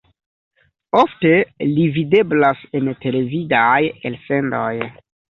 Ofte 0.99 1.33
li 1.73 1.83
videblas 1.97 2.63
en 2.79 2.89
televidaj 3.03 3.81
elsendoj. 4.11 4.73